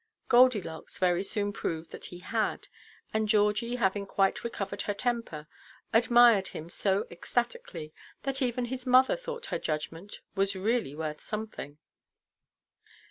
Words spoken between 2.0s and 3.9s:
he had; and Georgie,